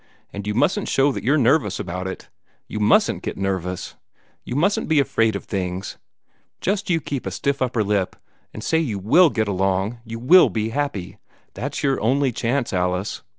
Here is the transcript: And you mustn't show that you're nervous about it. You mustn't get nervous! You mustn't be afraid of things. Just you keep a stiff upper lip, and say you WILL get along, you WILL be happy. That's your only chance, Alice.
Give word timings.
And 0.33 0.47
you 0.47 0.55
mustn't 0.55 0.87
show 0.89 1.11
that 1.11 1.23
you're 1.23 1.37
nervous 1.37 1.79
about 1.79 2.07
it. 2.07 2.27
You 2.67 2.79
mustn't 2.79 3.21
get 3.21 3.37
nervous! 3.37 3.93
You 4.43 4.55
mustn't 4.55 4.87
be 4.87 4.99
afraid 4.99 5.35
of 5.35 5.43
things. 5.43 5.99
Just 6.59 6.89
you 6.89 6.99
keep 6.99 7.27
a 7.27 7.29
stiff 7.29 7.61
upper 7.61 7.83
lip, 7.83 8.15
and 8.51 8.63
say 8.63 8.79
you 8.79 8.97
WILL 8.97 9.29
get 9.29 9.47
along, 9.47 9.99
you 10.03 10.17
WILL 10.17 10.49
be 10.49 10.69
happy. 10.69 11.19
That's 11.53 11.83
your 11.83 12.01
only 12.01 12.31
chance, 12.31 12.73
Alice. 12.73 13.21